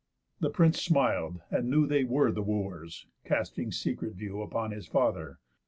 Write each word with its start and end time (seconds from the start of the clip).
The 0.39 0.49
prince 0.49 0.81
smil'd, 0.83 1.41
and 1.51 1.69
knew 1.69 1.85
They 1.85 2.03
were 2.03 2.31
the 2.31 2.41
Wooers, 2.41 3.05
casting 3.23 3.71
secret 3.71 4.13
view 4.15 4.41
Upon 4.41 4.71
his 4.71 4.87
father. 4.87 5.37